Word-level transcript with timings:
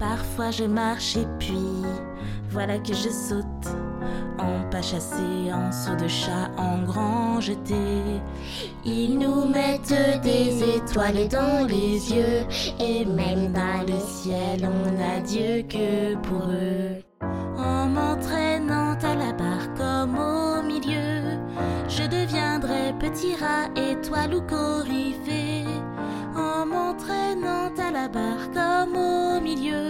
Parfois 0.00 0.50
je 0.50 0.64
marche 0.64 1.16
et 1.16 1.26
puis 1.38 1.84
voilà 2.50 2.78
que 2.78 2.94
je 2.94 3.10
saute 3.10 3.68
en 4.38 4.68
pas 4.70 4.80
chassé, 4.80 5.52
en 5.52 5.70
saut 5.70 5.96
de 5.96 6.08
chat, 6.08 6.50
en 6.56 6.82
grand 6.84 7.40
jeté. 7.40 7.74
Ils 8.84 9.18
nous 9.18 9.44
mettent 9.44 10.22
des 10.22 10.76
étoiles 10.76 11.28
dans 11.28 11.66
les 11.66 12.12
yeux 12.12 12.46
et 12.80 13.04
même 13.04 13.52
dans 13.52 13.82
le 13.86 14.00
ciel 14.00 14.66
on 14.66 14.92
n'a 14.98 15.20
Dieu 15.20 15.62
que 15.68 16.16
pour 16.16 16.44
eux. 16.48 17.02
En 17.58 17.86
m'entraînant 17.86 18.96
à 19.02 19.14
la 19.14 19.32
barre 19.32 19.74
comme 19.76 20.16
au 20.18 20.62
milieu, 20.62 21.38
je 21.88 22.04
deviendrai 22.04 22.94
petit 22.98 23.34
rat, 23.36 23.68
étoile 23.76 24.34
ou 24.34 24.40
coryphée. 24.40 25.66
En 26.34 26.64
m'entraînant 26.64 27.70
à 27.76 27.90
la 27.90 28.08
barre 28.08 28.50
comme 28.54 28.96
au 28.96 29.40
milieu, 29.40 29.89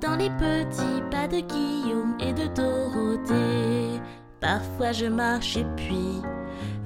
dans 0.00 0.16
les 0.16 0.30
petits 0.30 1.02
pas 1.10 1.26
de 1.26 1.40
Guillaume 1.40 2.16
et 2.20 2.32
de 2.32 2.46
Dorothée. 2.54 4.00
Parfois 4.40 4.92
je 4.92 5.06
marche 5.06 5.56
et 5.56 5.66
puis 5.76 6.22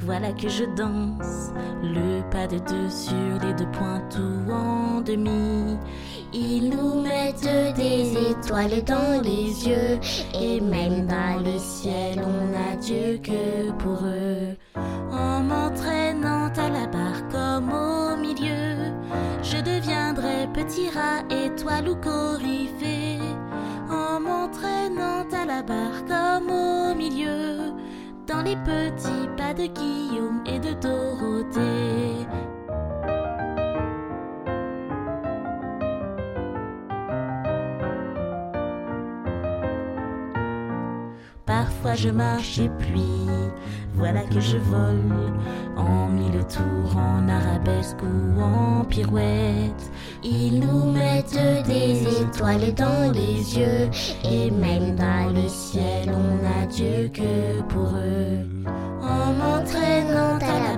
voilà 0.01 0.33
que 0.33 0.49
je 0.49 0.65
danse 0.77 1.53
le 1.83 2.23
pas 2.31 2.47
de 2.47 2.59
deux 2.59 2.91
sur 2.91 3.39
les 3.43 3.55
deux 3.55 3.71
points 3.73 4.03
ou 4.19 4.53
en 4.53 5.01
demi. 5.01 5.77
Ils 6.33 6.71
nous 6.71 7.03
mettent 7.03 7.77
des 7.77 8.31
étoiles 8.31 8.83
dans 8.85 9.23
les 9.23 9.69
yeux 9.69 10.01
et 10.35 10.61
même 10.61 11.07
dans 11.07 11.43
le 11.45 11.59
ciel 11.59 12.21
on 12.25 12.53
n'a 12.53 12.77
Dieu 12.77 13.21
que 13.23 13.71
pour 13.73 13.99
eux. 14.05 14.57
En 15.13 15.41
m'entraînant 15.41 16.51
à 16.57 16.69
la 16.69 16.87
barre 16.87 17.29
comme 17.31 17.71
au 17.73 18.17
milieu, 18.17 18.93
je 19.43 19.59
deviendrai 19.59 20.49
petit 20.55 20.89
rat, 20.89 21.23
étoile 21.31 21.89
ou 21.89 21.97
coryphée. 21.97 23.02
Dans 28.27 28.43
les 28.43 28.57
petits 28.57 29.29
pas 29.37 29.53
de 29.55 29.67
Guillaume 29.67 30.43
et 30.47 30.59
de 30.59 30.73
Dorothée. 30.81 32.27
Parfois 41.47 41.95
je 41.95 42.09
marche 42.09 42.59
et 42.59 42.71
puis 42.79 43.27
voilà 43.95 44.23
que 44.23 44.41
je 44.41 44.57
vole 44.57 45.33
en 45.77 46.07
mille 46.09 46.45
tours, 46.47 46.97
en 46.97 47.29
arabesque 47.29 47.99
ou 48.03 48.41
en 48.41 48.85
pirouette. 48.85 49.91
Ils 50.23 50.61
nous 50.61 50.93
mettent 50.93 51.67
des 51.67 52.21
étoiles 52.23 52.73
dans 52.75 53.13
les 53.13 53.59
yeux 53.59 53.91
et 54.25 54.51
même 54.51 54.95
dans 54.95 55.33
le 55.35 55.49
ciel 55.49 56.11
on 56.15 56.43
n'a 56.43 56.67
Dieu 56.67 57.11
que 57.13 57.61
pour 57.69 57.91
eux. 57.97 58.47
En 59.03 59.33
m'entraînant 59.33 60.39
à 60.39 60.71
la 60.71 60.72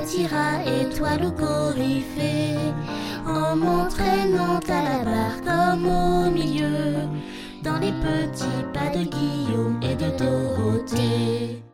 petit 0.00 0.26
étoile 0.80 1.24
ou 1.24 1.32
coryphée, 1.32 2.56
en 3.26 3.56
m'entraînant 3.56 4.60
à 4.68 4.82
la 4.82 5.04
barre 5.04 5.42
comme 5.44 5.86
au 5.86 6.30
milieu, 6.30 6.94
dans 7.62 7.78
les 7.78 7.92
petits 7.92 8.64
pas 8.72 8.96
de 8.96 9.04
Guillaume 9.04 9.80
et 9.82 9.94
de 9.94 10.16
Dorothée. 10.16 11.67